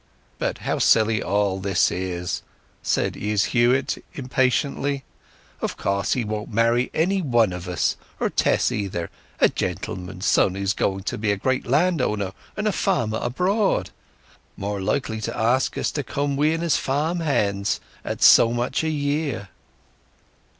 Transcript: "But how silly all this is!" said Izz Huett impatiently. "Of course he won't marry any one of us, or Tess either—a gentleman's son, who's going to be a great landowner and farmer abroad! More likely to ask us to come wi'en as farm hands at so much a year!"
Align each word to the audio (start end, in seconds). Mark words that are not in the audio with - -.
"But 0.39 0.57
how 0.65 0.79
silly 0.79 1.21
all 1.21 1.59
this 1.59 1.91
is!" 1.91 2.41
said 2.81 3.15
Izz 3.15 3.53
Huett 3.53 4.01
impatiently. 4.15 5.03
"Of 5.61 5.77
course 5.77 6.13
he 6.13 6.23
won't 6.23 6.51
marry 6.51 6.89
any 6.91 7.21
one 7.21 7.53
of 7.53 7.67
us, 7.67 7.97
or 8.19 8.31
Tess 8.31 8.71
either—a 8.71 9.49
gentleman's 9.49 10.25
son, 10.25 10.55
who's 10.55 10.73
going 10.73 11.03
to 11.03 11.19
be 11.19 11.31
a 11.31 11.37
great 11.37 11.67
landowner 11.67 12.33
and 12.57 12.73
farmer 12.73 13.19
abroad! 13.21 13.91
More 14.57 14.81
likely 14.81 15.21
to 15.21 15.37
ask 15.37 15.77
us 15.77 15.91
to 15.91 16.03
come 16.03 16.35
wi'en 16.35 16.63
as 16.63 16.77
farm 16.77 17.19
hands 17.19 17.79
at 18.03 18.23
so 18.23 18.51
much 18.51 18.83
a 18.83 18.89
year!" 18.89 19.49